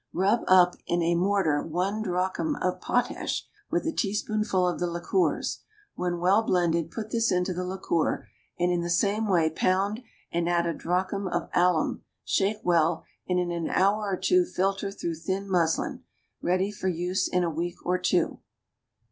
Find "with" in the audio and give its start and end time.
3.69-3.85